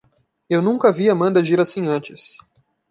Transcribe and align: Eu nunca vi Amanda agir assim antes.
Eu 0.49 0.63
nunca 0.63 0.91
vi 0.91 1.11
Amanda 1.11 1.39
agir 1.41 1.59
assim 1.59 1.87
antes. 1.87 2.35